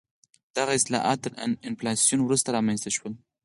[0.57, 1.31] دغه اصلاحات تر
[1.69, 3.13] انفلاسیون وروسته رامنځته شول.